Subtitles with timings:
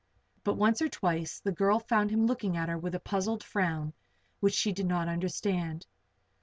[0.43, 3.93] But once or twice the girl found him looking at her with a puzzled frown
[4.39, 5.85] which she did not understand.